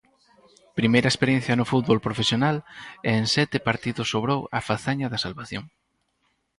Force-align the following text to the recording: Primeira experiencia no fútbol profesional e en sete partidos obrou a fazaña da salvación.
Primeira 0.79 1.11
experiencia 1.13 1.57
no 1.57 1.69
fútbol 1.71 1.99
profesional 2.07 2.55
e 3.09 3.11
en 3.19 3.25
sete 3.35 3.57
partidos 3.67 4.09
obrou 4.19 4.41
a 4.57 4.59
fazaña 4.69 5.07
da 5.09 5.23
salvación. 5.25 5.63